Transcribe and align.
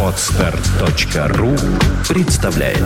Отстар.ру 0.00 1.56
представляет 2.08 2.78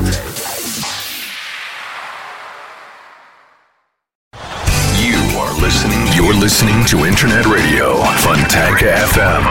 You 4.96 5.18
are 5.36 5.52
listening. 5.60 6.06
You're 6.16 6.32
listening 6.32 6.86
to 6.86 7.04
Internet 7.04 7.44
Radio 7.44 8.02
Fontanka 8.22 8.86
FM. 9.12 9.44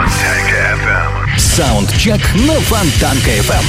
Саундчек 1.37 2.21
на 2.47 2.59
Фонтанка 2.61 3.29
FM. 3.29 3.65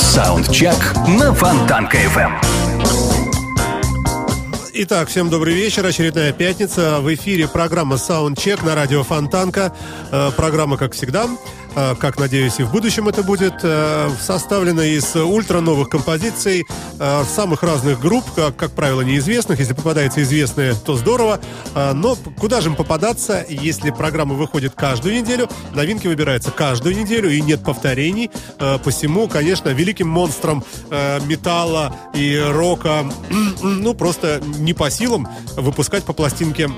Саундчек 0.00 0.96
на 1.06 1.32
Фонтанка 1.32 1.98
FM. 1.98 2.95
Итак, 4.78 5.08
всем 5.08 5.30
добрый 5.30 5.54
вечер. 5.54 5.86
Очередная 5.86 6.34
пятница. 6.34 7.00
В 7.00 7.14
эфире 7.14 7.48
программа 7.48 7.96
Soundcheck 7.96 8.62
на 8.62 8.74
радио 8.74 9.02
Фонтанка. 9.04 9.72
Э, 10.12 10.30
программа, 10.36 10.76
как 10.76 10.92
всегда, 10.92 11.30
как, 11.76 12.18
надеюсь, 12.18 12.58
и 12.58 12.62
в 12.62 12.72
будущем 12.72 13.06
это 13.06 13.22
будет, 13.22 13.60
э, 13.62 14.08
составлена 14.20 14.86
из 14.86 15.14
ультра 15.14 15.60
новых 15.60 15.90
композиций 15.90 16.66
самых 17.34 17.62
разных 17.62 18.00
групп, 18.00 18.24
как, 18.34 18.56
как 18.56 18.70
правило, 18.70 19.02
неизвестных. 19.02 19.58
Если 19.58 19.74
попадаются 19.74 20.22
известные, 20.22 20.74
то 20.74 20.96
здорово. 20.96 21.40
Но 21.74 22.16
куда 22.38 22.62
же 22.62 22.70
им 22.70 22.74
попадаться, 22.74 23.44
если 23.48 23.90
программа 23.90 24.34
выходит 24.34 24.72
каждую 24.74 25.14
неделю? 25.14 25.46
Новинки 25.74 26.06
выбираются 26.06 26.50
каждую 26.50 26.96
неделю, 26.96 27.30
и 27.30 27.42
нет 27.42 27.62
повторений. 27.62 28.30
Посему, 28.82 29.28
конечно, 29.28 29.68
великим 29.68 30.08
монстром 30.08 30.64
металла 31.26 31.94
и 32.14 32.38
рока, 32.38 33.04
ну, 33.62 33.92
просто 33.92 34.40
не 34.58 34.72
по 34.72 34.90
силам 34.90 35.28
выпускать 35.56 36.04
по 36.04 36.14
пластинке 36.14 36.70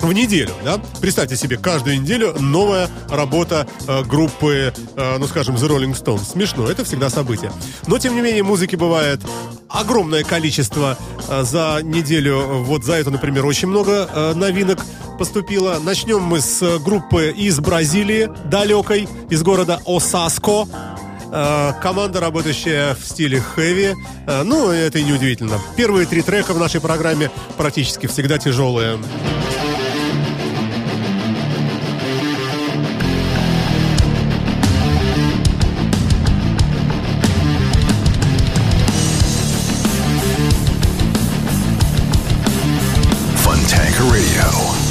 в 0.00 0.12
неделю, 0.12 0.52
да? 0.64 0.80
Представьте 1.00 1.36
себе, 1.36 1.56
каждую 1.56 2.00
неделю 2.00 2.34
новая 2.38 2.88
работа 3.08 3.66
э, 3.86 4.02
группы, 4.04 4.72
э, 4.96 5.16
ну, 5.18 5.26
скажем, 5.26 5.56
The 5.56 5.68
Rolling 5.68 5.92
Stones. 5.92 6.32
Смешно, 6.32 6.68
это 6.68 6.84
всегда 6.84 7.10
событие. 7.10 7.52
Но, 7.86 7.98
тем 7.98 8.14
не 8.14 8.20
менее, 8.20 8.42
музыки 8.42 8.76
бывает 8.76 9.20
огромное 9.68 10.24
количество 10.24 10.96
э, 11.28 11.42
за 11.42 11.80
неделю. 11.82 12.62
Вот 12.64 12.84
за 12.84 12.94
это, 12.94 13.10
например, 13.10 13.46
очень 13.46 13.68
много 13.68 14.08
э, 14.12 14.34
новинок 14.34 14.84
поступило. 15.18 15.78
Начнем 15.82 16.22
мы 16.22 16.40
с 16.40 16.78
группы 16.78 17.34
из 17.36 17.58
Бразилии, 17.60 18.28
далекой, 18.44 19.08
из 19.30 19.42
города 19.42 19.80
Осаско. 19.86 20.66
Э, 21.32 21.72
команда, 21.82 22.20
работающая 22.20 22.94
в 22.94 23.04
стиле 23.04 23.40
хэви. 23.40 23.94
Э, 24.26 24.42
ну, 24.42 24.70
это 24.70 24.98
и 24.98 25.02
не 25.02 25.12
удивительно. 25.12 25.60
Первые 25.76 26.06
три 26.06 26.22
трека 26.22 26.52
в 26.54 26.58
нашей 26.58 26.80
программе 26.80 27.30
практически 27.56 28.06
всегда 28.06 28.38
тяжелые. 28.38 28.98
Show. 44.36 44.85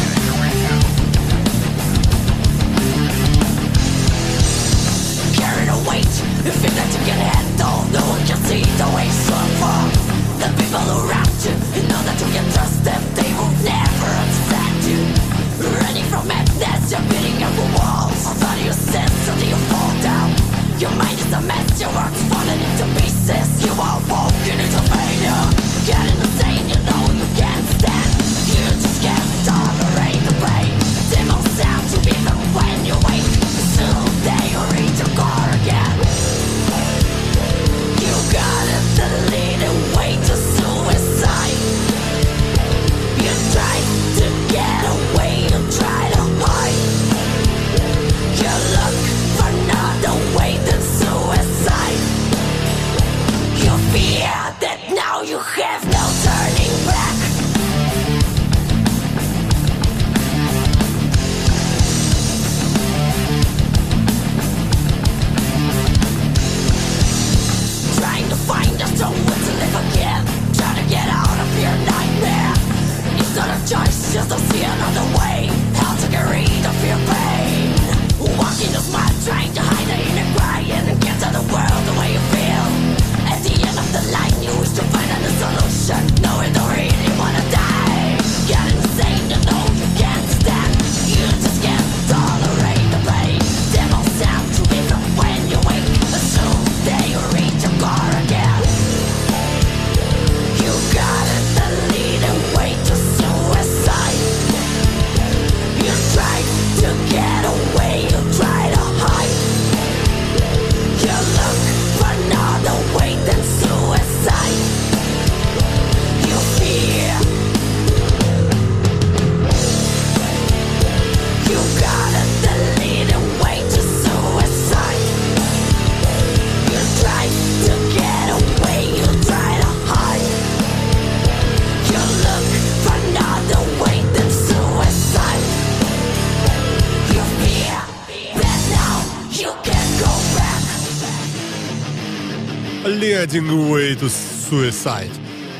Leading 143.35 143.69
Way 143.69 143.99
to 143.99 144.11
Suicide. 144.49 145.11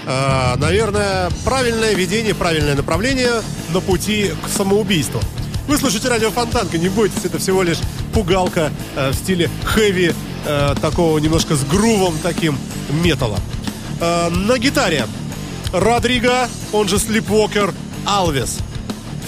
А, 0.05 0.55
наверное, 0.57 1.29
правильное 1.43 1.93
ведение, 1.93 2.33
правильное 2.33 2.75
направление 2.75 3.41
на 3.73 3.81
пути 3.81 4.31
к 4.45 4.47
самоубийству. 4.47 5.19
Вы 5.67 5.77
слушаете 5.77 6.07
радио 6.07 6.31
Фонтанка, 6.31 6.77
не 6.77 6.87
бойтесь, 6.87 7.25
это 7.25 7.37
всего 7.37 7.63
лишь 7.63 7.79
пугалка 8.13 8.71
э, 8.95 9.09
в 9.09 9.15
стиле 9.15 9.49
хэви, 9.65 10.13
э, 10.45 10.75
такого 10.79 11.17
немножко 11.17 11.55
с 11.55 11.65
грувом 11.65 12.15
таким 12.23 12.57
металла. 13.03 13.39
Э, 13.99 14.29
на 14.29 14.57
гитаре 14.57 15.05
Родриго, 15.73 16.47
он 16.71 16.87
же 16.87 16.97
Слипвокер, 16.97 17.73
Алвес. 18.05 18.59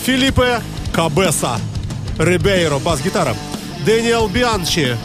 Филиппе 0.06 0.62
Кабеса, 0.94 1.60
Рибейро, 2.18 2.78
бас-гитара. 2.80 3.36
Дэниел 3.86 4.30
Бианчи, 4.30 4.96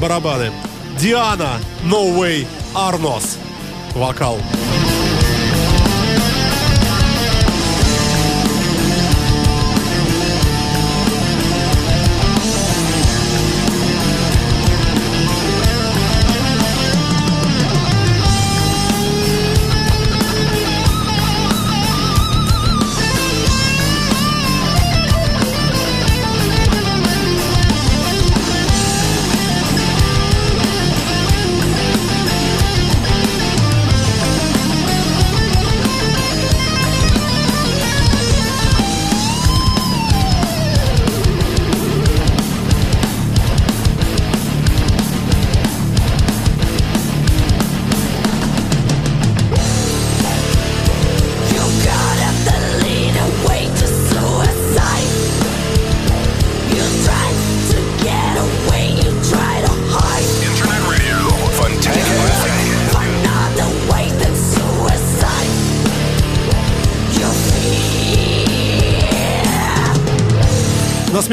барабаны. 0.00 0.50
Диана, 0.98 1.58
No 1.84 2.16
Way, 2.16 2.46
Арнос, 2.76 3.38
вокал. 3.94 4.38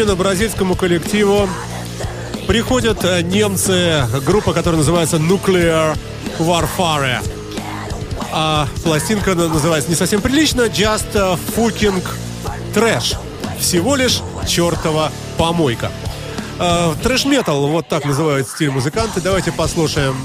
Смену 0.03 0.17
бразильскому 0.17 0.75
коллективу 0.75 1.47
приходят 2.45 3.05
э, 3.05 3.21
немцы, 3.21 4.05
группа, 4.25 4.51
которая 4.51 4.79
называется 4.79 5.15
Nuclear 5.15 5.97
Warfare. 6.39 7.19
А 8.33 8.67
пластинка 8.83 9.33
называется 9.33 9.89
не 9.89 9.95
совсем 9.95 10.19
прилично, 10.19 10.63
Just 10.63 11.13
Fucking 11.55 12.03
Trash. 12.75 13.15
Всего 13.57 13.95
лишь 13.95 14.19
чертова 14.45 15.09
помойка. 15.37 15.89
Э, 16.59 16.93
трэш-метал, 17.01 17.65
вот 17.67 17.87
так 17.87 18.03
называют 18.03 18.49
стиль 18.49 18.71
музыканты. 18.71 19.21
Давайте 19.21 19.53
послушаем 19.53 20.17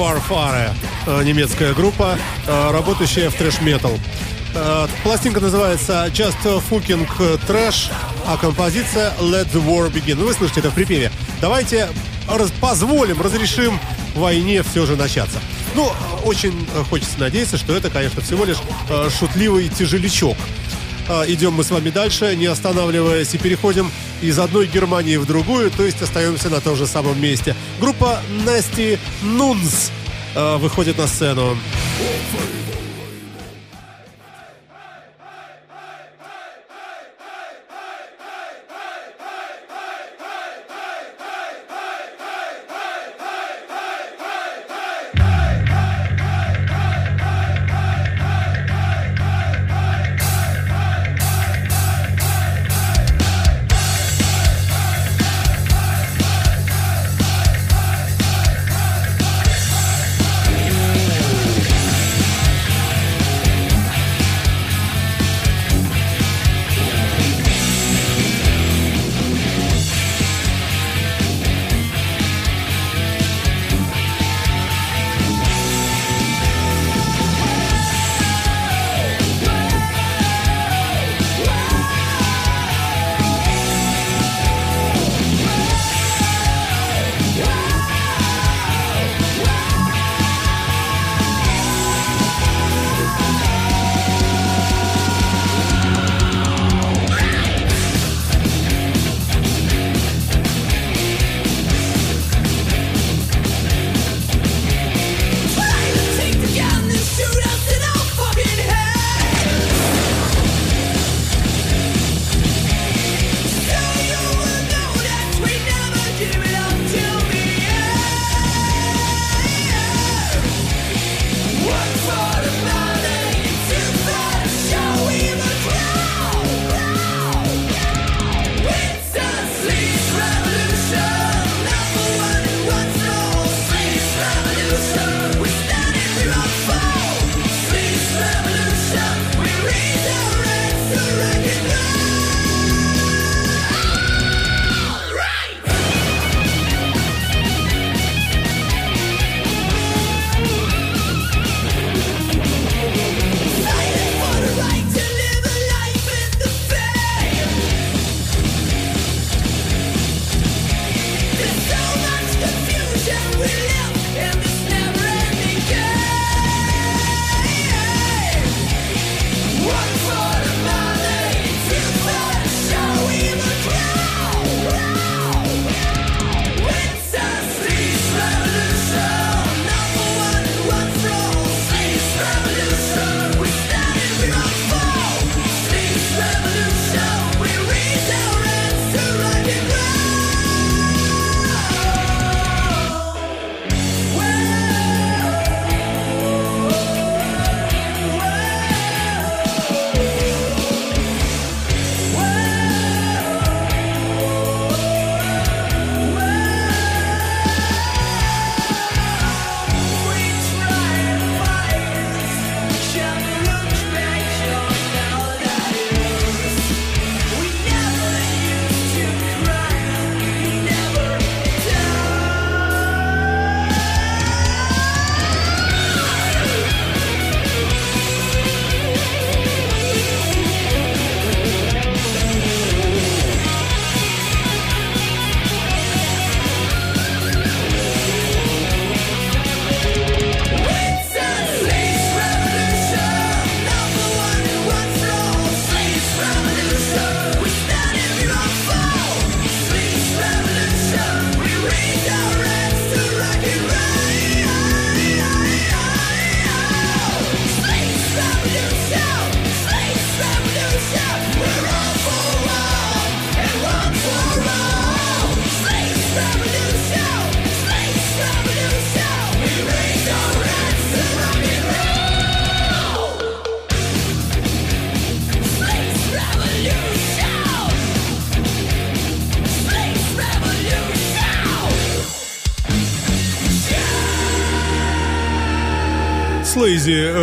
Warfare, 0.00 0.72
э, 1.06 1.22
немецкая 1.24 1.74
группа, 1.74 2.16
э, 2.46 2.70
работающая 2.70 3.28
в 3.28 3.34
трэш-метал. 3.34 3.92
Э, 4.54 4.86
пластинка 5.02 5.40
называется 5.40 6.06
Just 6.06 6.38
Fucking 6.70 7.06
Trash, 7.46 7.92
а 8.26 8.38
композиция 8.38 9.12
Let 9.20 9.52
the 9.52 9.62
War 9.62 9.92
Begin. 9.92 10.14
Ну, 10.14 10.24
вы 10.24 10.32
слышите 10.32 10.60
это 10.60 10.70
в 10.70 10.74
припеве. 10.74 11.12
Давайте 11.42 11.90
раз, 12.26 12.50
позволим, 12.62 13.20
разрешим 13.20 13.78
войне 14.14 14.62
все 14.62 14.86
же 14.86 14.96
начаться. 14.96 15.38
Ну, 15.74 15.92
очень 16.24 16.66
хочется 16.88 17.20
надеяться, 17.20 17.58
что 17.58 17.76
это, 17.76 17.90
конечно, 17.90 18.22
всего 18.22 18.46
лишь 18.46 18.56
шутливый 19.18 19.68
тяжелячок. 19.68 20.36
Идем 21.08 21.54
мы 21.54 21.64
с 21.64 21.70
вами 21.70 21.90
дальше, 21.90 22.36
не 22.36 22.46
останавливаясь, 22.46 23.34
и 23.34 23.38
переходим 23.38 23.90
из 24.22 24.38
одной 24.38 24.66
Германии 24.66 25.16
в 25.16 25.26
другую, 25.26 25.70
то 25.70 25.84
есть 25.84 26.00
остаемся 26.02 26.50
на 26.50 26.60
том 26.60 26.76
же 26.76 26.86
самом 26.86 27.20
месте. 27.20 27.56
Группа 27.80 28.20
Nuns 29.22 29.90
э, 30.34 30.56
выходит 30.58 30.98
на 30.98 31.06
сцену. 31.06 31.56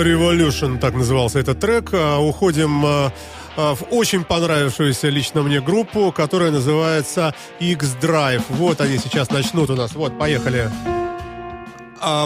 Revolution, 0.03 0.79
так 0.79 0.93
назывался 0.93 1.39
этот 1.39 1.59
трек. 1.59 1.89
А, 1.93 2.19
уходим 2.19 2.85
а, 2.85 3.13
а, 3.55 3.75
в 3.75 3.83
очень 3.91 4.23
понравившуюся 4.23 5.09
лично 5.09 5.43
мне 5.43 5.61
группу, 5.61 6.11
которая 6.11 6.51
называется 6.51 7.33
X-Drive. 7.59 8.43
Вот 8.49 8.81
они 8.81 8.97
сейчас 8.97 9.29
начнут 9.29 9.69
у 9.69 9.75
нас. 9.75 9.93
Вот, 9.93 10.17
поехали. 10.17 10.69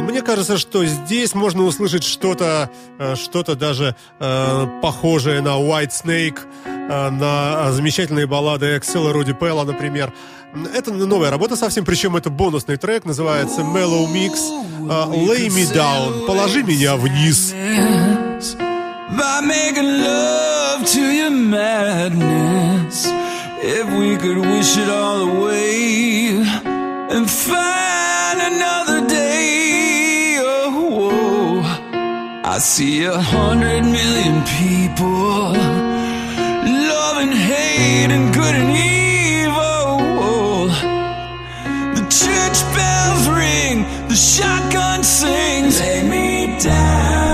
Мне 0.01 0.22
кажется, 0.22 0.58
что 0.58 0.84
здесь 0.86 1.34
можно 1.34 1.63
услышать 1.63 2.04
что-то, 2.04 2.70
что-то 3.16 3.56
даже 3.56 3.96
э, 4.20 4.68
похожее 4.82 5.40
на 5.40 5.62
White 5.62 5.92
Snake, 5.92 6.40
э, 6.66 6.71
на 7.10 7.71
замечательные 7.71 8.27
баллады 8.27 8.75
Excel 8.77 9.12
Руди 9.12 9.33
Пелла, 9.33 9.63
например. 9.63 10.13
Это 10.75 10.91
новая 10.91 11.31
работа 11.31 11.55
совсем, 11.55 11.86
причем 11.86 12.17
это 12.17 12.29
бонусный 12.29 12.75
трек, 12.75 13.05
называется 13.05 13.62
Mellow 13.62 14.12
Mix 14.12 14.33
uh, 14.81 15.10
Lay 15.10 15.48
Me 15.48 15.65
Down, 15.74 16.25
положи 16.25 16.63
меня 16.63 16.98
вниз. 16.98 17.53
If 23.63 23.88
we 23.93 24.17
could 24.17 24.39
wish 24.39 24.75
it 24.75 24.89
all 24.89 25.21
away 25.21 26.41
And 27.13 27.29
find 27.29 28.41
another 28.41 29.07
day 29.07 30.38
oh, 30.39 30.74
oh. 31.12 32.41
I 32.43 32.57
see 32.57 33.03
a 33.03 33.19
hundred 33.19 33.83
million 33.83 34.43
people 34.57 35.81
And 37.84 38.32
good 38.32 38.54
and 38.54 38.70
evil 38.78 40.68
The 41.96 42.06
church 42.10 42.76
bells 42.76 43.28
ring, 43.30 44.08
The 44.08 44.16
shotgun 44.16 45.04
sings. 45.04 45.80
Lay 45.80 46.04
me 46.08 46.60
down. 46.60 47.31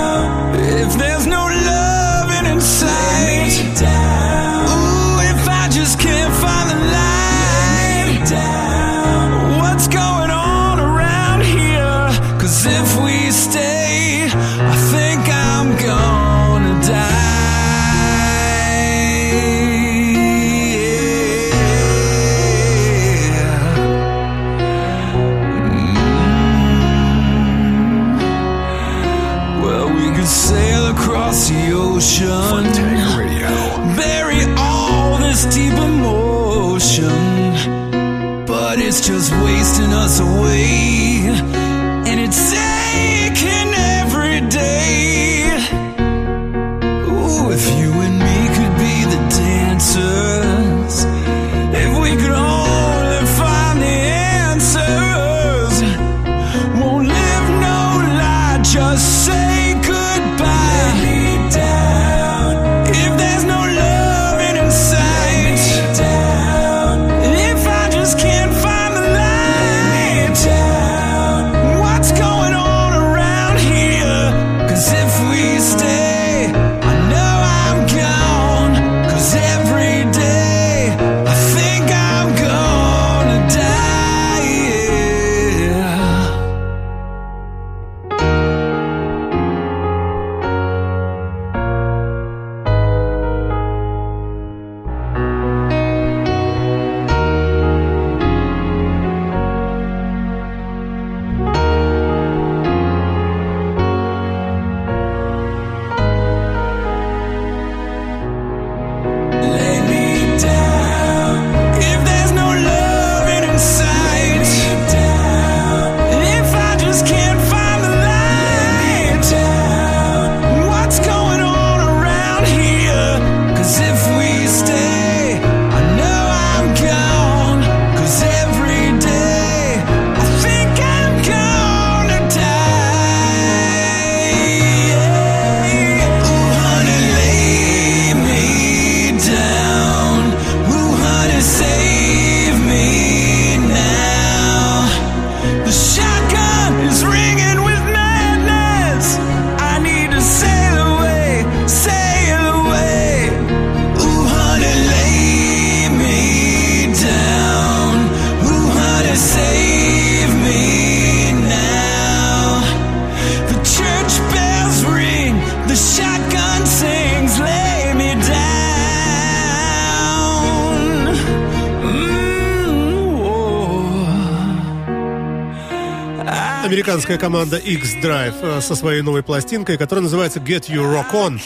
Американская 176.87 177.17
команда 177.17 177.57
X-Drive 177.57 178.35
э, 178.41 178.61
со 178.61 178.73
своей 178.73 179.01
новой 179.01 179.21
пластинкой, 179.21 179.77
которая 179.77 180.03
называется 180.03 180.39
Get 180.39 180.69
You 180.69 180.89
Rock 180.89 181.11
On. 181.11 181.41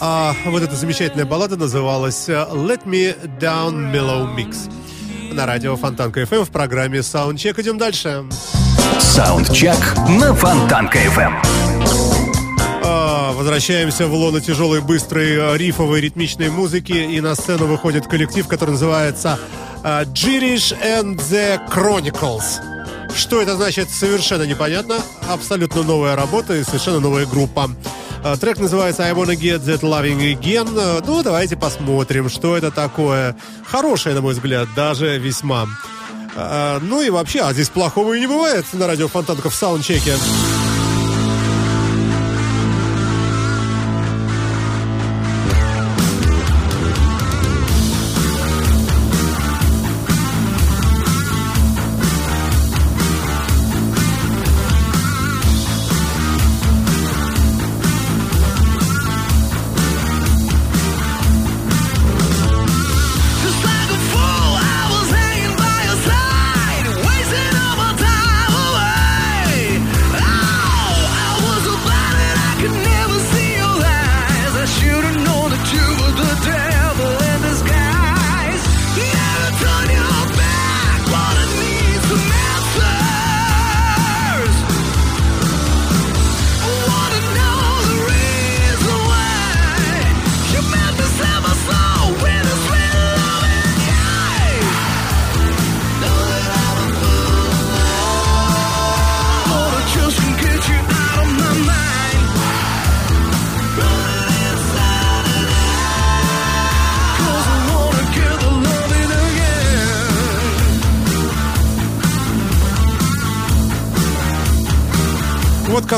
А 0.00 0.34
вот 0.46 0.60
эта 0.60 0.74
замечательная 0.74 1.24
баллада 1.24 1.56
называлась 1.56 2.28
э, 2.28 2.32
Let 2.32 2.84
Me 2.84 3.16
Down 3.38 3.92
Mellow 3.92 4.34
Mix. 4.34 4.56
На 5.32 5.46
радио 5.46 5.76
Фонтанка 5.76 6.22
FM 6.22 6.46
в 6.46 6.50
программе 6.50 6.98
Soundcheck. 6.98 7.60
Идем 7.60 7.78
дальше. 7.78 8.24
Саундчек 8.98 9.76
на 10.18 10.34
Фонтанка 10.34 10.98
FM. 10.98 11.32
А, 12.84 13.30
возвращаемся 13.34 14.08
в 14.08 14.14
лоно 14.14 14.40
тяжелой, 14.40 14.80
быстрой, 14.80 15.36
э, 15.36 15.56
рифовой, 15.58 16.00
ритмичной 16.00 16.50
музыки. 16.50 16.90
И 16.90 17.20
на 17.20 17.36
сцену 17.36 17.66
выходит 17.66 18.08
коллектив, 18.08 18.48
который 18.48 18.70
называется 18.72 19.38
Jirish 19.84 20.76
and 20.82 21.18
the 21.30 21.60
Chronicles. 21.70 22.71
Что 23.16 23.40
это 23.40 23.56
значит, 23.56 23.88
совершенно 23.90 24.42
непонятно. 24.44 24.96
Абсолютно 25.28 25.82
новая 25.82 26.16
работа 26.16 26.54
и 26.54 26.64
совершенно 26.64 27.00
новая 27.00 27.26
группа. 27.26 27.70
Э, 28.24 28.36
Трек 28.40 28.58
называется 28.58 29.04
I 29.04 29.12
Wanna 29.12 29.36
Get 29.36 29.60
That 29.64 29.80
Loving 29.80 30.38
Again. 30.38 30.68
Э, 30.76 31.00
Ну, 31.06 31.22
давайте 31.22 31.56
посмотрим, 31.56 32.28
что 32.28 32.56
это 32.56 32.70
такое. 32.70 33.36
Хорошее, 33.66 34.14
на 34.14 34.20
мой 34.22 34.34
взгляд, 34.34 34.68
даже 34.74 35.18
весьма. 35.18 35.66
Э, 36.36 36.78
Ну 36.82 37.02
и 37.02 37.10
вообще, 37.10 37.40
а 37.40 37.52
здесь 37.52 37.68
плохого 37.68 38.14
и 38.14 38.20
не 38.20 38.26
бывает 38.26 38.64
на 38.72 38.86
радио 38.86 39.08
Фонтанка 39.08 39.50
в 39.50 39.54
саундчеке. 39.54 40.14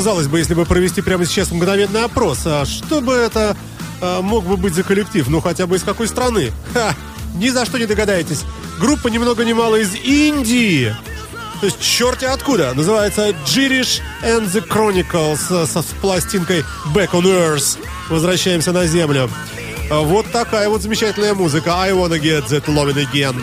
Казалось 0.04 0.26
бы, 0.26 0.38
если 0.38 0.52
бы 0.52 0.66
провести 0.66 1.00
прямо 1.00 1.24
сейчас 1.24 1.50
мгновенный 1.50 2.04
опрос, 2.04 2.40
а 2.44 2.66
что 2.66 3.00
бы 3.00 3.14
это 3.14 3.56
а, 4.02 4.20
мог 4.20 4.44
бы 4.44 4.58
быть 4.58 4.74
за 4.74 4.82
коллектив? 4.82 5.26
Ну, 5.28 5.40
хотя 5.40 5.66
бы 5.66 5.76
из 5.76 5.82
какой 5.82 6.08
страны? 6.08 6.52
Ха! 6.74 6.94
Ни 7.36 7.48
за 7.48 7.64
что 7.64 7.78
не 7.78 7.86
догадаетесь. 7.86 8.42
Группа 8.78 9.08
ни 9.08 9.16
много 9.16 9.46
ни 9.46 9.54
мало 9.54 9.76
из 9.76 9.94
Индии. 9.94 10.94
То 11.60 11.66
есть 11.68 11.80
черти 11.80 12.26
откуда. 12.26 12.74
Называется 12.74 13.30
Jirish 13.46 14.02
and 14.22 14.44
the 14.52 14.62
Chronicles 14.68 15.40
э, 15.48 15.66
со, 15.66 15.82
пластинкой 16.02 16.66
Back 16.94 17.12
on 17.12 17.22
Earth. 17.22 17.78
Возвращаемся 18.10 18.72
на 18.72 18.86
землю. 18.86 19.30
А 19.90 20.00
Вот 20.00 20.30
такая 20.30 20.68
вот 20.68 20.82
замечательная 20.82 21.32
музыка. 21.32 21.72
I 21.78 21.92
wanna 21.92 22.20
get 22.20 22.46
that 22.48 22.66
loving 22.66 22.98
again. 23.10 23.42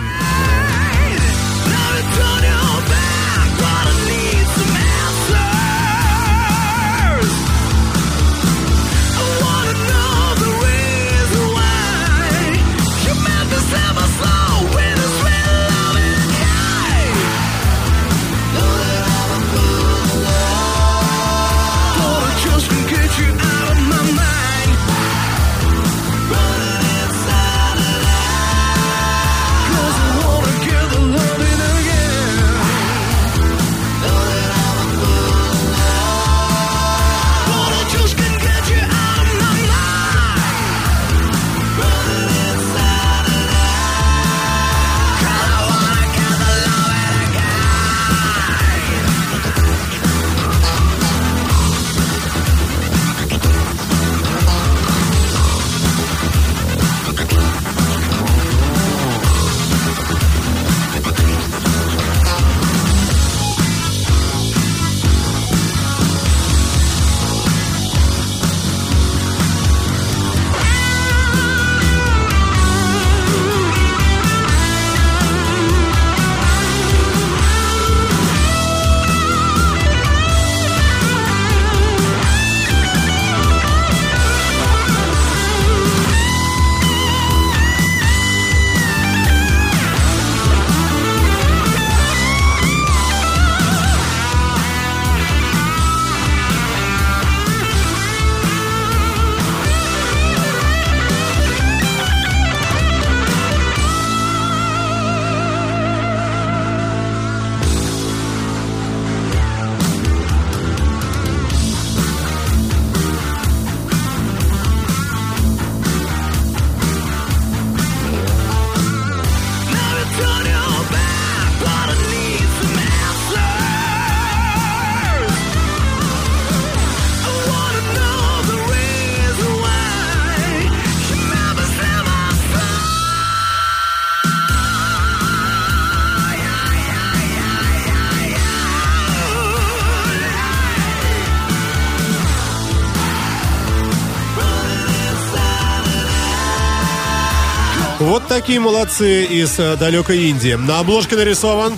Вот 148.02 148.28
такие 148.28 148.60
молодцы 148.60 149.26
из 149.26 149.60
э, 149.60 149.76
далекой 149.76 150.30
Индии. 150.30 150.54
На 150.54 150.80
обложке 150.80 151.16
нарисован 151.16 151.78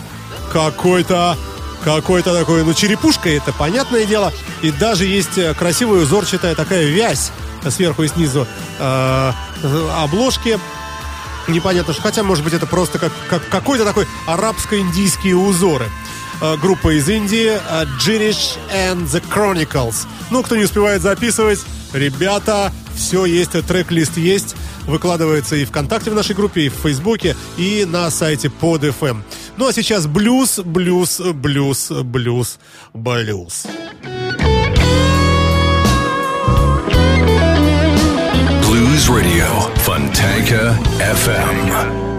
какой-то 0.54 1.38
какой-то 1.84 2.34
такой, 2.34 2.64
ну, 2.64 2.74
черепушка, 2.74 3.30
это 3.30 3.52
понятное 3.52 4.06
дело. 4.06 4.32
И 4.62 4.72
даже 4.72 5.06
есть 5.06 5.38
э, 5.38 5.54
красивая 5.54 6.00
узорчатая 6.00 6.56
такая 6.56 6.86
вязь 6.86 7.32
сверху 7.70 8.04
и 8.04 8.08
снизу 8.08 8.48
э, 8.80 9.32
обложки. 9.98 10.60
Непонятно, 11.50 11.92
что, 11.92 12.02
хотя, 12.02 12.24
может 12.24 12.46
быть, 12.46 12.54
это 12.54 12.68
просто 12.68 13.00
как, 13.00 13.12
как 13.30 13.50
какой-то 13.50 13.84
такой 13.84 14.08
арабско-индийские 14.26 15.36
узоры. 15.36 15.90
Э, 16.42 16.56
группа 16.56 16.98
из 16.98 17.10
Индии 17.10 17.52
э, 17.52 17.86
Jirish 18.00 18.58
and 18.74 19.08
the 19.08 19.22
Chronicles. 19.30 20.08
Ну, 20.30 20.42
кто 20.42 20.56
не 20.56 20.64
успевает 20.64 21.02
записывать, 21.02 21.60
ребята, 21.92 22.72
все 22.96 23.26
есть, 23.26 23.52
трек-лист 23.68 24.16
есть. 24.16 24.56
Выкладывается 24.88 25.56
и 25.56 25.65
ВКонтакте 25.65 26.12
в 26.12 26.15
нашей 26.15 26.36
группе, 26.36 26.62
и 26.63 26.69
в 26.69 26.74
Фейсбуке, 26.74 27.36
и 27.58 27.86
на 27.86 28.10
сайте 28.12 28.50
под 28.50 28.84
FM. 28.84 29.22
Ну 29.58 29.67
а 29.67 29.74
сейчас 29.74 30.08
блюз, 30.08 30.60
блюз, 30.60 31.19
блюз, 31.19 31.91
блюз, 31.91 32.60
блюз. 32.93 33.65
Blues 38.63 39.10
Radio, 39.10 39.72
Fontanka 39.86 40.78
FM. 41.00 42.12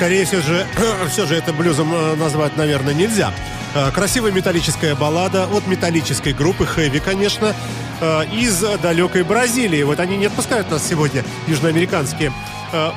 Скорее 0.00 0.24
все 0.24 0.40
же, 0.40 0.66
все 1.10 1.26
же 1.26 1.34
это 1.34 1.52
блюзом 1.52 1.92
э, 1.94 2.14
назвать, 2.16 2.56
наверное, 2.56 2.94
нельзя. 2.94 3.34
Э, 3.74 3.90
Красивая 3.90 4.32
металлическая 4.32 4.94
баллада 4.94 5.46
от 5.46 5.66
металлической 5.66 6.32
группы 6.32 6.64
Хэви, 6.64 7.00
конечно, 7.00 7.54
э, 8.00 8.24
из 8.32 8.60
далекой 8.80 9.24
Бразилии. 9.24 9.82
Вот 9.82 10.00
они 10.00 10.16
не 10.16 10.24
отпускают 10.24 10.70
нас 10.70 10.88
сегодня, 10.88 11.22
южноамериканские 11.48 12.32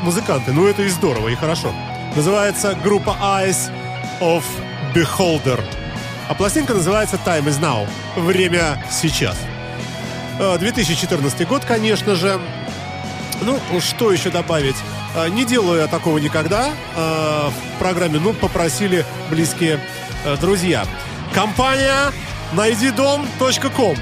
музыканты. 0.01 0.53
Ну, 0.53 0.65
это 0.65 0.83
и 0.83 0.87
здорово, 0.87 1.27
и 1.27 1.35
хорошо. 1.35 1.73
Называется 2.15 2.73
группа 2.81 3.17
Eyes 3.21 3.69
of 4.21 4.43
Beholder. 4.95 5.61
А 6.29 6.35
пластинка 6.35 6.73
называется 6.73 7.19
Time 7.25 7.47
is 7.47 7.59
Now. 7.59 7.85
Время 8.15 8.81
сейчас. 8.89 9.35
Э, 10.39 10.57
2014 10.57 11.45
год, 11.49 11.65
конечно 11.65 12.15
же. 12.15 12.39
Ну, 13.41 13.59
что 13.81 14.13
еще 14.13 14.29
добавить? 14.29 14.77
Э, 15.15 15.27
Не 15.29 15.45
делаю 15.45 15.81
я 15.81 15.87
такого 15.87 16.17
никогда. 16.17 16.69
Э, 16.95 17.49
В 17.49 17.79
программе, 17.79 18.19
ну, 18.19 18.33
попросили 18.33 19.05
близкие 19.29 19.79
э, 20.25 20.37
друзья. 20.37 20.85
Компания 21.33 22.11
найдидом.ком 22.53 23.97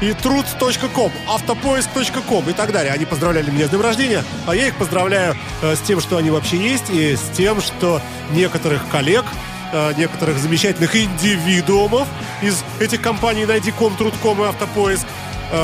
и 0.00 0.10
truth.com, 0.10 1.12
автопоиск.ком 1.28 2.50
и 2.50 2.52
так 2.52 2.72
далее. 2.72 2.92
Они 2.92 3.04
поздравляли 3.06 3.50
меня 3.50 3.66
с 3.66 3.70
днем 3.70 3.80
рождения, 3.80 4.24
а 4.46 4.54
я 4.54 4.66
их 4.68 4.74
поздравляю 4.76 5.36
э, 5.62 5.74
с 5.76 5.80
тем, 5.80 6.00
что 6.00 6.16
они 6.18 6.30
вообще 6.30 6.56
есть, 6.58 6.90
и 6.90 7.16
с 7.16 7.22
тем, 7.36 7.60
что 7.62 8.00
некоторых 8.32 8.86
коллег, 8.90 9.24
э, 9.72 9.92
некоторых 9.96 10.38
замечательных 10.38 10.94
индивидуумов 10.96 12.06
из 12.42 12.62
этих 12.80 13.00
компаний 13.00 13.46
Найди.ком, 13.46 13.96
Трудком 13.96 14.42
и 14.42 14.46
Автопоиск 14.46 15.06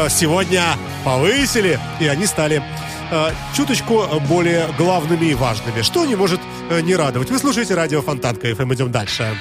сегодня 0.08 0.62
повысили, 1.04 1.80
и 1.98 2.06
они 2.06 2.26
стали 2.26 2.62
чуточку 3.54 4.06
более 4.28 4.68
главными 4.78 5.26
и 5.26 5.34
важными. 5.34 5.82
Что 5.82 6.04
не 6.06 6.16
может 6.16 6.40
э, 6.70 6.80
не 6.80 6.94
радовать. 6.96 7.30
Вы 7.30 7.38
слушаете 7.38 7.74
радио 7.74 8.02
Фонтанка 8.02 8.48
FM. 8.48 8.74
Идем 8.74 8.90
дальше. 8.90 9.36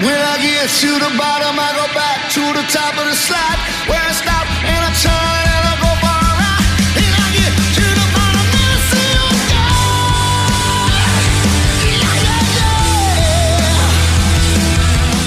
When 0.00 0.08
I 0.08 0.38
get 0.40 0.68
to 0.80 0.98
the 0.98 1.10
bottom, 1.18 1.60
I 1.60 1.74
go 1.76 1.86
back 1.94 2.30
to 2.32 2.40
the 2.54 2.64
top 2.72 2.96
of 2.96 3.04
the 3.04 3.14
slide. 3.14 3.58
Where 3.86 4.00
I 4.00 4.12
stop 4.12 4.46
and 4.64 4.82
I 4.82 4.90
turn 4.96 5.12
and 5.12 5.68
I 5.68 5.76
go 5.76 5.90
a 5.92 6.14
ride. 6.40 6.64
And 6.96 7.14
I 7.20 7.28
get 7.36 7.52
to 7.76 7.84
the 7.84 8.06
bottom 8.16 8.46
and 8.56 8.72
I 8.72 8.80
see 8.88 9.12
you 9.12 9.28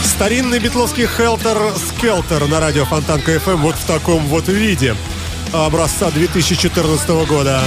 Старинный 0.03 0.59
битловский 0.59 1.05
Хелтер 1.05 1.57
Скелтер 1.75 2.47
на 2.47 2.59
радио 2.59 2.85
Фонтанка 2.85 3.35
FM 3.35 3.57
вот 3.57 3.75
в 3.75 3.85
таком 3.85 4.25
вот 4.25 4.47
виде. 4.47 4.95
Образца 5.53 6.09
2014 6.09 7.09
года. 7.27 7.61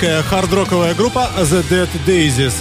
Австралийская 0.00 0.22
хардроковая 0.22 0.94
группа 0.94 1.28
The 1.36 1.62
Dead 1.68 1.88
Daisies 2.06 2.54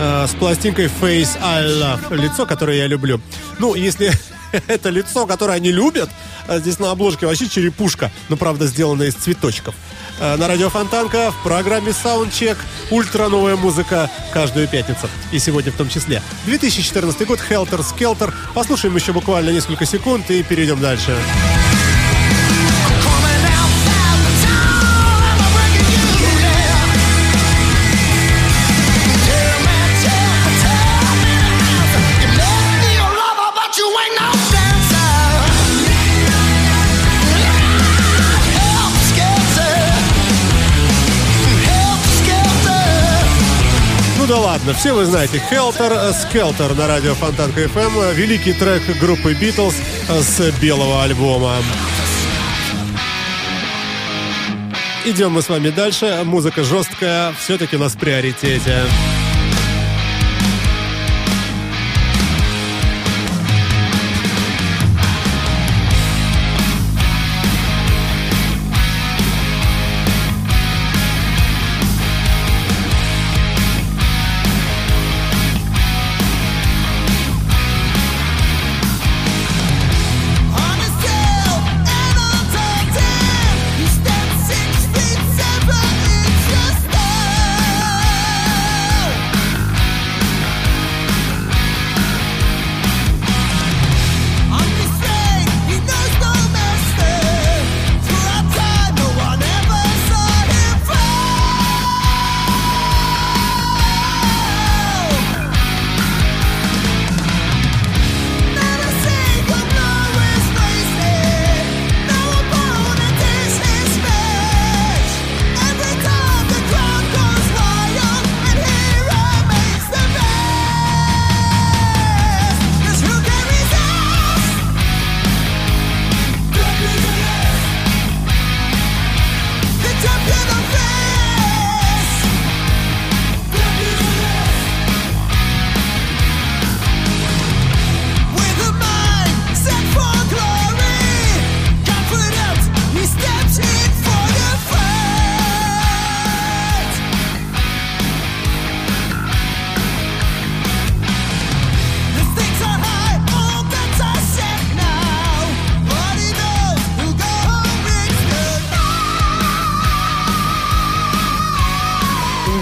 э, 0.00 0.26
с 0.26 0.34
пластинкой 0.34 0.86
Face 0.86 1.38
I 1.40 1.62
Love. 1.66 2.16
Лицо, 2.16 2.46
которое 2.46 2.78
я 2.78 2.88
люблю. 2.88 3.20
Ну, 3.60 3.76
если 3.76 4.10
это 4.66 4.88
лицо, 4.88 5.24
которое 5.26 5.52
они 5.52 5.70
любят, 5.70 6.10
а 6.48 6.58
здесь 6.58 6.80
на 6.80 6.90
обложке 6.90 7.26
вообще 7.26 7.48
черепушка, 7.48 8.10
но, 8.28 8.36
правда, 8.36 8.66
сделана 8.66 9.04
из 9.04 9.14
цветочков. 9.14 9.76
Э, 10.18 10.36
На 10.36 10.48
радио 10.48 10.68
Фонтанка 10.68 11.30
в 11.30 11.44
программе 11.44 11.92
Soundcheck 11.92 12.56
ультра 12.90 13.28
новая 13.28 13.54
музыка 13.54 14.10
каждую 14.32 14.66
пятницу. 14.66 15.08
И 15.30 15.38
сегодня 15.38 15.70
в 15.70 15.76
том 15.76 15.88
числе. 15.88 16.20
2014 16.46 17.24
год, 17.24 17.38
Helter 17.48 17.84
Skelter. 17.84 18.34
Послушаем 18.52 18.96
еще 18.96 19.12
буквально 19.12 19.50
несколько 19.50 19.86
секунд 19.86 20.28
и 20.28 20.42
перейдем 20.42 20.80
дальше. 20.80 21.12
Coming 21.12 21.59
ладно, 44.60 44.74
все 44.74 44.92
вы 44.92 45.06
знаете, 45.06 45.42
Helter 45.50 46.12
Skelter 46.12 46.74
на 46.74 46.86
радио 46.86 47.14
Фонтанка 47.14 47.62
FM, 47.62 48.14
великий 48.14 48.52
трек 48.52 48.82
группы 48.98 49.32
Beatles 49.32 49.74
с 50.08 50.60
белого 50.60 51.02
альбома. 51.02 51.56
Идем 55.06 55.32
мы 55.32 55.42
с 55.42 55.48
вами 55.48 55.70
дальше. 55.70 56.20
Музыка 56.24 56.62
жесткая, 56.62 57.32
все-таки 57.38 57.76
у 57.76 57.78
нас 57.78 57.94
в 57.94 57.98
приоритете. 57.98 58.82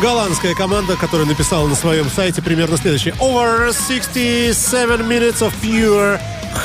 Голландская 0.09 0.55
команда, 0.55 0.97
которая 0.97 1.27
написала 1.27 1.69
на 1.69 1.75
своем 1.75 2.09
сайте 2.09 2.41
примерно 2.41 2.79
следующее. 2.79 3.13
Over 3.21 3.75
67 3.75 5.03
minutes 5.03 5.41
of 5.41 5.53
pure 5.63 6.19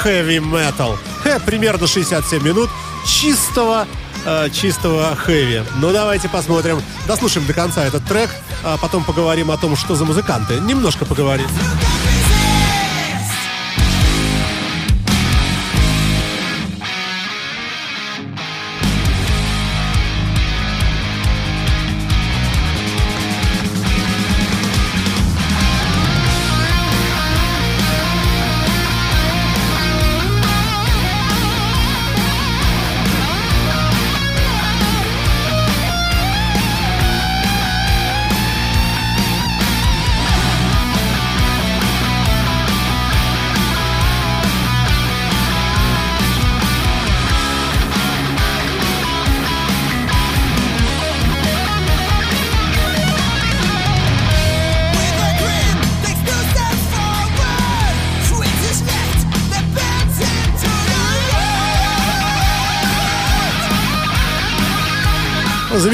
heavy 0.06 0.40
metal. 0.40 0.98
Хе, 1.26 1.42
примерно 1.46 1.86
67 1.86 2.42
минут 2.42 2.70
чистого 3.06 3.86
э, 4.26 4.50
чистого 4.50 5.14
хэви. 5.18 5.64
Ну, 5.82 5.92
давайте 5.92 6.30
посмотрим. 6.30 6.82
Дослушаем 7.06 7.46
до 7.46 7.54
конца 7.54 7.84
этот 7.84 8.06
трек, 8.06 8.30
а 8.64 8.78
потом 8.78 9.04
поговорим 9.04 9.52
о 9.52 9.58
том, 9.58 9.76
что 9.76 9.96
за 9.96 10.06
музыканты. 10.06 10.62
Немножко 10.62 11.04
поговорим. 11.04 11.48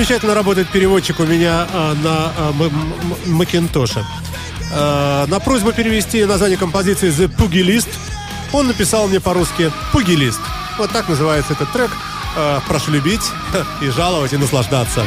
Замечательно 0.10 0.34
работает 0.34 0.68
переводчик 0.70 1.20
у 1.20 1.24
меня 1.24 1.68
а, 1.72 1.94
на 1.94 2.34
а, 2.36 2.54
Макинтоше. 3.28 4.04
А, 4.74 5.28
на 5.28 5.40
просьбу 5.40 5.72
перевести 5.72 6.26
название 6.26 6.58
композиции 6.58 7.12
The 7.12 7.28
Poogie 7.28 7.64
List 7.64 7.90
он 8.52 8.66
написал 8.66 9.08
мне 9.08 9.20
по-русски 9.20 9.72
«Пугилист». 9.92 10.40
Вот 10.80 10.90
так 10.90 11.10
называется 11.10 11.54
этот 11.54 11.72
трек. 11.72 11.92
Прошу 12.68 12.90
любить 12.90 13.22
и 13.84 13.90
жаловать, 13.90 14.34
и 14.34 14.38
наслаждаться. 14.38 15.04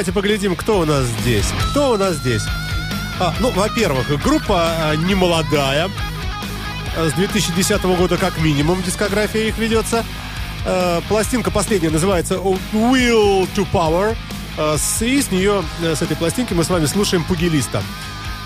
Давайте 0.00 0.12
поглядим, 0.12 0.56
кто 0.56 0.78
у 0.78 0.86
нас 0.86 1.04
здесь. 1.20 1.44
Кто 1.72 1.90
у 1.90 1.96
нас 1.98 2.14
здесь? 2.16 2.40
А, 3.20 3.34
ну, 3.38 3.50
во-первых, 3.50 4.08
группа 4.22 4.72
а, 4.78 4.94
не 4.96 5.14
молодая. 5.14 5.90
А, 6.96 7.10
С 7.10 7.12
2010 7.12 7.82
года 7.82 8.16
как 8.16 8.38
минимум 8.38 8.82
дискография 8.82 9.48
их 9.48 9.58
ведется. 9.58 10.02
А, 10.64 11.02
Пластинка 11.06 11.50
последняя 11.50 11.90
называется 11.90 12.36
Will 12.36 13.46
to 13.54 13.66
Power. 13.70 14.16
А, 14.56 14.78
с- 14.78 15.02
И 15.02 15.20
с 15.20 15.30
нее, 15.30 15.62
э, 15.82 15.94
с 15.94 16.00
этой 16.00 16.16
пластинки 16.16 16.54
мы 16.54 16.64
с 16.64 16.70
вами 16.70 16.86
слушаем 16.86 17.22
Пугилиста. 17.24 17.82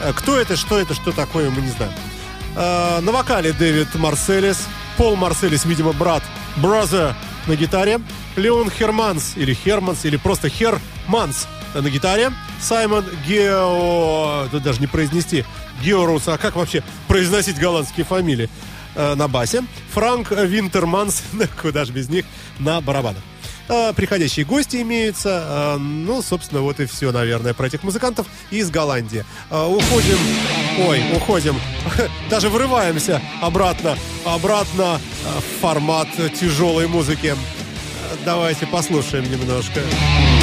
А, 0.03 0.13
Кто 0.13 0.37
это, 0.37 0.57
что 0.57 0.77
это, 0.81 0.93
что 0.95 1.13
такое, 1.13 1.51
мы 1.51 1.63
не 1.63 1.69
знаем. 1.71 1.93
А, 2.57 3.01
На 3.01 3.13
вокале 3.13 3.53
Дэвид 3.53 3.95
Марселес. 3.95 4.59
Пол 4.97 5.15
Марселес, 5.15 5.65
видимо, 5.67 5.93
брат. 5.93 6.25
Brother 6.57 7.15
на 7.47 7.55
гитаре. 7.55 8.01
Леон 8.35 8.71
Херманс, 8.73 9.35
или 9.37 9.55
Херманс, 9.55 10.05
или 10.05 10.17
просто 10.17 10.49
Херманс 11.07 11.47
на 11.75 11.89
гитаре. 11.91 12.33
Саймон 12.61 13.05
Гео... 13.27 14.49
Тут 14.51 14.63
даже 14.63 14.81
не 14.81 14.87
произнести. 14.87 15.45
Георус, 15.83 16.29
а 16.29 16.39
как 16.39 16.57
вообще 16.57 16.83
произносить 17.09 17.59
голландские 17.59 18.07
фамилии? 18.07 18.49
Э, 18.95 19.15
На 19.15 19.29
басе. 19.29 19.65
Франк 19.93 20.31
Винтерманс, 20.31 21.23
куда 21.63 21.85
же 21.85 21.93
без 21.93 22.09
них, 22.09 22.25
на 22.59 22.81
барабанах. 22.81 23.23
Э, 23.69 23.93
Приходящие 23.95 24.47
гости 24.47 24.77
имеются. 24.83 25.75
Э, 25.75 25.77
Ну, 25.79 26.23
собственно, 26.23 26.63
вот 26.63 26.81
и 26.81 26.87
все, 26.87 27.13
наверное, 27.13 27.55
про 27.55 27.67
этих 27.67 27.83
музыкантов 27.83 28.27
из 28.51 28.71
Голландии. 28.71 29.25
Уходим... 29.51 30.19
Ой, 30.87 31.03
уходим. 31.17 31.61
Даже 32.31 32.49
врываемся 32.49 33.21
обратно, 33.43 33.97
обратно 34.25 35.01
в 35.25 35.61
формат 35.61 36.09
тяжелой 36.41 36.87
музыки. 36.87 37.35
Давайте 38.25 38.67
послушаем 38.67 39.31
немножко. 39.31 39.81
Cause 39.81 40.34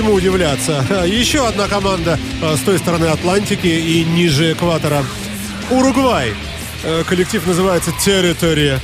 чему 0.00 0.14
удивляться. 0.14 0.82
Еще 1.06 1.46
одна 1.46 1.68
команда 1.68 2.18
а, 2.42 2.56
с 2.56 2.60
той 2.60 2.78
стороны 2.78 3.04
Атлантики 3.04 3.66
и 3.66 4.02
ниже 4.04 4.52
экватора. 4.52 5.04
Уругвай. 5.70 6.32
Э, 6.84 7.04
Коллектив 7.06 7.46
называется 7.46 7.90
Territory. 8.02 8.78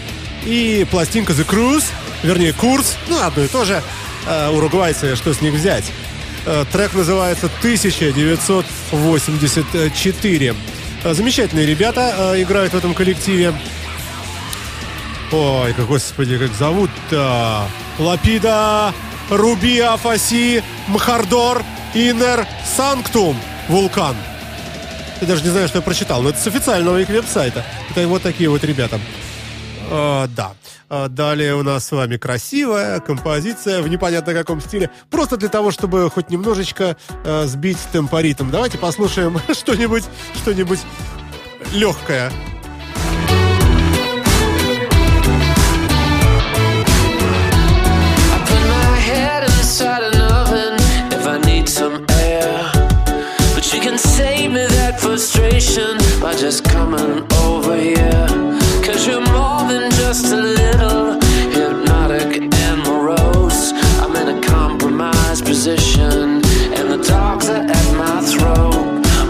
И 0.44 0.86
пластинка 0.90 1.32
The 1.32 1.48
Cruise, 1.48 1.84
вернее, 2.22 2.52
Курс, 2.52 2.98
ну, 3.08 3.18
одно 3.22 3.44
и 3.44 3.48
то 3.48 3.64
же. 3.64 3.82
Э, 4.26 4.50
Уругвайцы, 4.50 5.16
что 5.16 5.32
с 5.32 5.40
них 5.40 5.54
взять? 5.54 5.90
Э, 6.44 6.66
Трек 6.70 6.92
называется 6.92 7.46
1984. 7.60 10.54
Э, 11.02 11.14
Замечательные 11.14 11.64
ребята 11.64 12.34
э, 12.34 12.42
играют 12.42 12.74
в 12.74 12.76
этом 12.76 12.92
коллективе. 12.92 13.54
Ой, 15.32 15.74
господи, 15.88 16.36
как 16.36 16.52
зовут-то? 16.52 17.66
Лапида, 17.98 18.92
Руби, 19.30 19.80
Афаси, 19.80 20.62
Мхардор, 20.88 21.64
Инер, 21.94 22.46
Санктум, 22.64 23.36
Вулкан. 23.68 24.16
Я 25.20 25.26
даже 25.26 25.42
не 25.42 25.50
знаю, 25.50 25.68
что 25.68 25.78
я 25.78 25.82
прочитал, 25.82 26.22
но 26.22 26.30
это 26.30 26.38
с 26.38 26.46
официального 26.46 27.00
их 27.00 27.08
веб-сайта. 27.08 27.64
Это 27.90 28.06
вот 28.06 28.22
такие 28.22 28.50
вот 28.50 28.62
ребята. 28.64 29.00
А, 29.90 30.26
да. 30.28 30.52
А, 30.88 31.08
далее 31.08 31.54
у 31.54 31.62
нас 31.62 31.86
с 31.86 31.92
вами 31.92 32.16
красивая 32.16 33.00
композиция 33.00 33.82
в 33.82 33.88
непонятно 33.88 34.34
каком 34.34 34.60
стиле. 34.60 34.90
Просто 35.10 35.36
для 35.36 35.48
того, 35.48 35.70
чтобы 35.70 36.08
хоть 36.10 36.30
немножечко 36.30 36.96
э, 37.24 37.44
сбить 37.46 37.78
темпоритм. 37.92 38.50
Давайте 38.50 38.78
послушаем 38.78 39.40
что-нибудь, 39.52 40.04
что-нибудь 40.42 40.80
легкое. 41.72 42.30
Frustration 55.16 55.96
by 56.20 56.34
just 56.34 56.62
coming 56.62 57.26
over 57.44 57.74
here. 57.74 58.26
Cause 58.84 59.06
you're 59.06 59.26
more 59.32 59.64
than 59.66 59.90
just 59.92 60.26
a 60.26 60.36
little 60.36 61.18
hypnotic 61.56 62.42
and 62.42 62.82
morose. 62.82 63.72
I'm 64.02 64.14
in 64.14 64.36
a 64.36 64.46
compromised 64.46 65.46
position, 65.46 66.44
and 66.76 66.86
the 66.92 67.02
dogs 67.08 67.48
are 67.48 67.64
at 67.64 67.88
my 67.96 68.20
throat. 68.30 68.74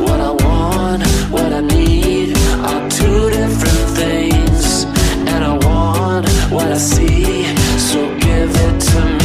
What 0.03 0.21
I 0.21 0.33
want, 0.45 1.07
what 1.31 1.53
I 1.53 1.61
need 1.61 2.37
are 2.67 2.91
two 2.91 3.31
different 3.31 3.87
things. 4.01 4.87
And 5.31 5.45
I 5.45 5.53
want 5.53 6.29
what 6.51 6.67
I 6.67 6.79
see, 6.79 7.45
so 7.79 8.13
give 8.19 8.51
it 8.51 8.81
to 8.81 9.05
me. 9.05 9.16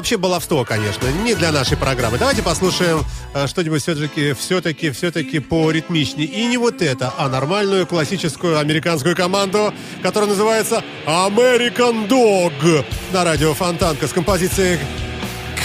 Вообще 0.00 0.16
баловство, 0.16 0.64
конечно, 0.64 1.08
не 1.08 1.34
для 1.34 1.52
нашей 1.52 1.76
программы. 1.76 2.16
Давайте 2.16 2.42
послушаем 2.42 3.04
э, 3.34 3.46
что-нибудь 3.46 3.82
все-таки, 3.82 4.32
все-таки, 4.32 4.90
все-таки 4.92 5.40
поритмичнее. 5.40 6.26
И 6.26 6.46
не 6.46 6.56
вот 6.56 6.80
это, 6.80 7.12
а 7.18 7.28
нормальную 7.28 7.86
классическую 7.86 8.58
американскую 8.58 9.14
команду, 9.14 9.74
которая 10.02 10.30
называется 10.30 10.82
American 11.04 12.08
Dog 12.08 12.82
на 13.12 13.24
радио 13.24 13.52
Фонтанка 13.52 14.08
с 14.08 14.12
композицией 14.14 14.78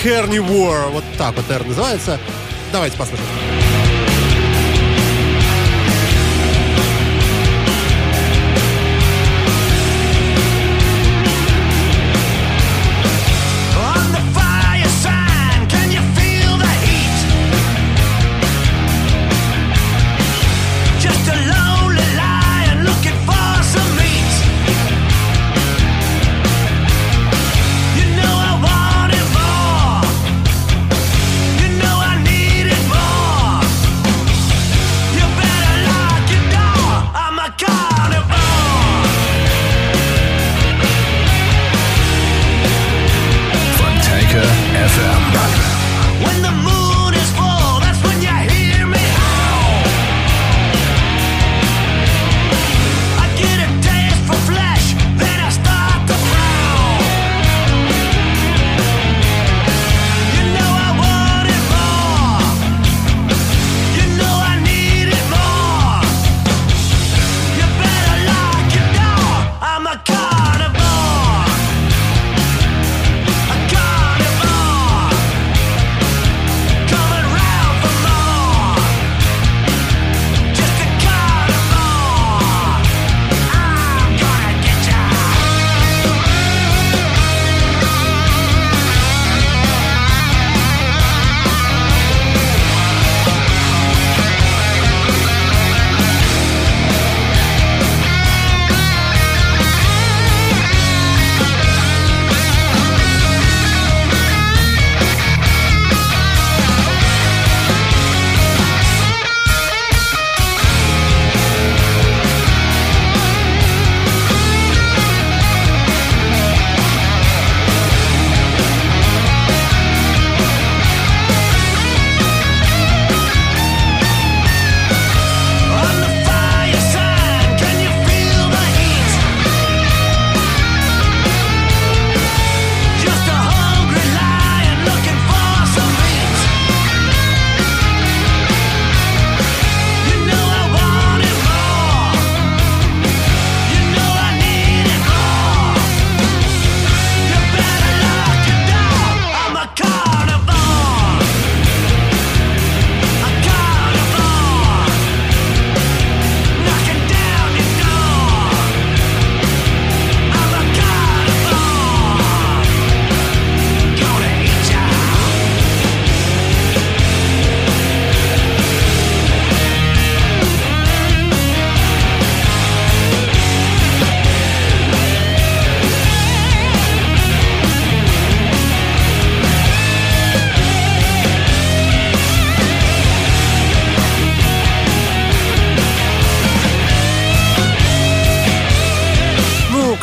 Carnivore. 0.03 0.89
Вот 0.89 1.05
так 1.17 1.33
вот, 1.37 1.47
наверное, 1.47 1.69
называется. 1.69 2.19
Давайте 2.73 2.97
послушаем. 2.97 3.64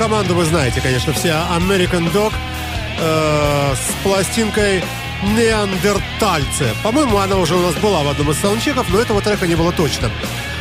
Команду 0.03 0.35
вы 0.35 0.45
знаете, 0.47 0.81
конечно, 0.81 1.13
все 1.13 1.29
American 1.29 2.13
Dog 2.13 2.33
э, 2.99 3.75
с 3.77 4.03
пластинкой 4.03 4.83
Неандертальцы. 5.23 6.71
По-моему, 6.83 7.19
она 7.19 7.37
уже 7.37 7.55
у 7.55 7.61
нас 7.61 7.77
была 7.77 8.03
в 8.03 8.09
одном 8.09 8.33
из 8.33 8.39
саундчеков, 8.39 8.89
но 8.91 8.99
этого 8.99 9.23
трека 9.23 9.47
не 9.47 9.55
было 9.55 9.71
точно. 9.71 10.11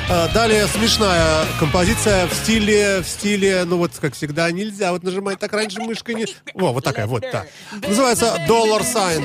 Э, 0.10 0.28
Далее 0.32 0.68
смешная 0.68 1.46
композиция 1.60 2.28
в 2.28 2.36
стиле, 2.36 3.02
в 3.02 3.08
стиле, 3.08 3.64
ну 3.66 3.78
вот 3.78 3.94
как 4.00 4.14
всегда 4.14 4.52
нельзя 4.52 4.92
вот 4.92 5.02
нажимать 5.02 5.40
так 5.40 5.52
раньше 5.54 5.82
мышкой 5.82 6.14
не. 6.14 6.28
О, 6.54 6.72
вот 6.72 6.84
такая 6.84 7.08
вот, 7.08 7.24
да. 7.34 7.46
Называется 7.88 8.38
Dollar 8.48 8.84
Sign. 8.84 9.24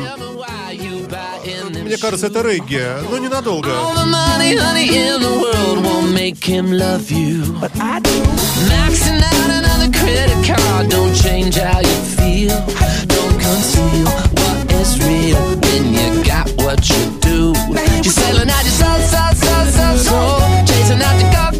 Мне 1.82 1.98
кажется, 1.98 2.28
это 2.28 2.40
регги, 2.40 2.82
но 3.10 3.18
ненадолго. 3.18 3.68
Money, 3.68 4.56
honey, 4.56 4.86
credit 9.92 10.46
card 10.46 10.88
don't 10.88 11.14
change 11.14 11.56
how 11.56 11.80
you 11.80 11.98
feel. 12.16 12.56
Don't 13.06 13.36
conceal 13.38 14.08
what 14.38 14.72
is 14.72 14.98
real 15.04 15.40
when 15.62 15.82
you 15.94 16.24
got 16.24 16.48
what 16.62 16.88
you 16.90 17.02
do. 17.20 17.52
You're 18.02 18.12
selling 18.12 18.50
out 18.50 18.64
your 18.64 18.76
soul, 18.80 19.00
soul, 19.12 19.32
soul, 19.34 19.66
soul, 19.76 19.96
soul. 19.96 20.40
Chasing 20.66 21.02
out 21.02 21.16
the 21.20 21.28
gold, 21.34 21.55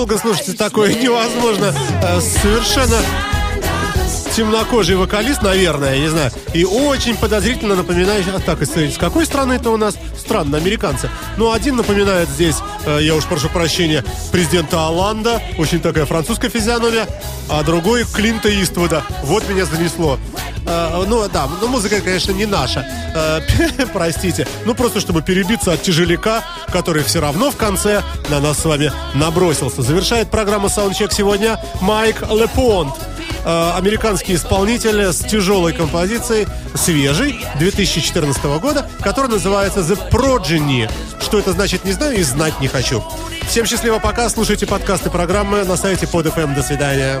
долго 0.00 0.16
слушать 0.16 0.56
такое 0.56 0.94
невозможно. 0.94 1.74
Э, 2.02 2.20
Совершенно 2.22 2.96
темнокожий 4.40 4.96
вокалист, 4.96 5.42
наверное, 5.42 5.96
я 5.96 6.00
не 6.00 6.08
знаю. 6.08 6.30
И 6.54 6.64
очень 6.64 7.14
подозрительно 7.14 7.76
напоминает... 7.76 8.24
а, 8.34 8.40
Так, 8.40 8.62
из, 8.62 8.96
какой 8.96 9.26
страны 9.26 9.52
это 9.52 9.68
у 9.68 9.76
нас? 9.76 9.96
Странно, 10.18 10.56
американцы. 10.56 11.10
Ну, 11.36 11.52
один 11.52 11.76
напоминает 11.76 12.26
здесь, 12.30 12.56
э, 12.86 13.00
я 13.02 13.16
уж 13.16 13.24
прошу 13.24 13.50
прощения, 13.50 14.02
президента 14.32 14.86
Оланда. 14.86 15.42
Очень 15.58 15.80
такая 15.80 16.06
французская 16.06 16.48
физиономия. 16.48 17.06
А 17.50 17.62
другой 17.62 18.04
Клинта 18.04 18.48
Иствуда. 18.62 19.02
Вот 19.24 19.46
меня 19.46 19.66
занесло. 19.66 20.18
Э, 20.66 21.04
ну, 21.06 21.28
да, 21.28 21.46
ну, 21.60 21.68
музыка, 21.68 22.00
конечно, 22.00 22.32
не 22.32 22.46
наша. 22.46 22.86
Э, 23.14 23.40
простите. 23.92 24.48
Ну, 24.64 24.74
просто 24.74 25.00
чтобы 25.00 25.20
перебиться 25.20 25.72
от 25.72 25.82
тяжеляка, 25.82 26.44
который 26.72 27.02
все 27.02 27.20
равно 27.20 27.50
в 27.50 27.56
конце 27.56 28.02
на 28.30 28.40
нас 28.40 28.58
с 28.60 28.64
вами 28.64 28.90
набросился. 29.12 29.82
Завершает 29.82 30.30
программа 30.30 30.68
Soundcheck 30.68 31.12
сегодня 31.12 31.60
Майк 31.82 32.22
Лепонт. 32.30 32.94
Э, 33.44 33.72
американский 33.76 34.34
исполнитель 34.34 35.00
с 35.00 35.18
тяжелой 35.18 35.72
композицией, 35.72 36.46
свежей, 36.74 37.44
2014 37.58 38.42
года, 38.60 38.88
которая 39.00 39.30
называется 39.30 39.80
The 39.80 40.10
Progeny. 40.10 40.90
Что 41.20 41.38
это 41.38 41.52
значит, 41.52 41.84
не 41.84 41.92
знаю 41.92 42.16
и 42.16 42.22
знать 42.22 42.60
не 42.60 42.68
хочу. 42.68 43.02
Всем 43.48 43.66
счастливо, 43.66 43.98
пока. 43.98 44.28
Слушайте 44.28 44.66
подкасты 44.66 45.10
программы 45.10 45.64
на 45.64 45.76
сайте 45.76 46.06
под 46.06 46.26
FM. 46.26 46.54
До 46.54 46.62
свидания. 46.62 47.20